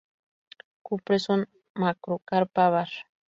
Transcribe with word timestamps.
Cupressus 0.85 1.41
macrocarpa 1.81 2.63
var. 2.73 2.89